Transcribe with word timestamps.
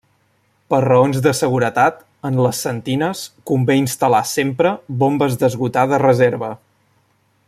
Per 0.73 0.77
raons 0.85 1.19
de 1.25 1.33
seguretat 1.39 1.99
en 2.31 2.39
les 2.47 2.63
sentines 2.67 3.21
convé 3.51 3.77
instal·lar 3.81 4.23
sempre 4.31 4.75
bombes 5.05 5.41
d'esgotar 5.45 5.85
de 5.93 6.01
reserva. 6.05 6.51